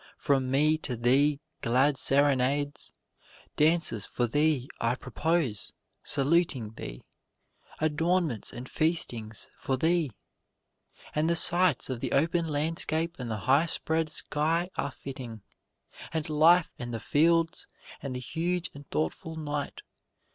From 0.17 0.49
me 0.49 0.79
to 0.79 0.97
thee 0.97 1.41
glad 1.61 1.95
serenades, 1.95 2.91
Dances 3.55 4.03
for 4.03 4.25
thee 4.25 4.67
I 4.79 4.95
propose, 4.95 5.73
saluting 6.01 6.71
thee, 6.71 7.03
adornments 7.79 8.51
and 8.51 8.67
feastings 8.67 9.47
for 9.59 9.77
thee, 9.77 10.09
And 11.13 11.29
the 11.29 11.35
sights 11.35 11.87
of 11.87 11.99
the 11.99 12.13
open 12.13 12.47
landscape 12.47 13.17
and 13.19 13.29
the 13.29 13.41
high 13.45 13.67
spread 13.67 14.09
sky 14.09 14.71
are 14.75 14.89
fitting, 14.89 15.43
And 16.11 16.27
life 16.27 16.71
and 16.79 16.91
the 16.91 16.99
fields, 16.99 17.67
and 18.01 18.15
the 18.15 18.19
huge 18.21 18.71
and 18.73 18.89
thoughtful 18.89 19.35
night. 19.35 19.83